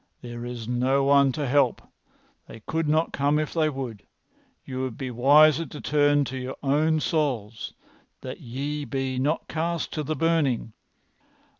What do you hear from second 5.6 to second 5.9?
to